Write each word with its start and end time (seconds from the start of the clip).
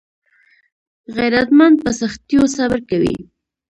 غیرتمند 1.15 1.75
په 1.83 1.91
سختیو 1.99 2.43
صبر 2.55 2.79
کوي 2.89 3.15